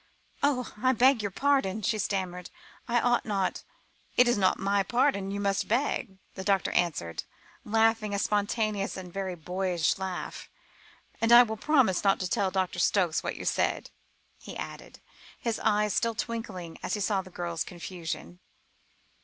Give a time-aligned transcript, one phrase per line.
[0.41, 0.73] "Oh!
[0.81, 2.49] I beg your pardon," she stammered.
[2.87, 3.61] "I ought not"
[4.17, 7.23] "It is not my pardon you must beg," the doctor answered,
[7.63, 10.49] laughing a spontaneous, and very boyish laugh,
[11.21, 13.91] "and I will promise not to tell Doctor Stokes what you said,"
[14.39, 15.01] he added,
[15.39, 18.39] his eyes still twinkling as he saw the girl's confusion.